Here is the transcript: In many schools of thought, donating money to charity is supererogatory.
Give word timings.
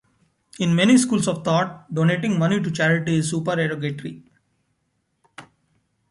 In 0.57 0.73
many 0.73 0.97
schools 0.97 1.27
of 1.27 1.43
thought, 1.43 1.93
donating 1.93 2.39
money 2.39 2.59
to 2.59 2.71
charity 2.71 3.17
is 3.17 3.29
supererogatory. 3.29 4.23